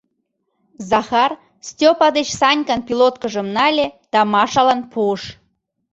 [0.89, 1.31] —Захар
[1.67, 5.23] Стёпа деч Санькан пилоткыжым нале да Машалан пуыш.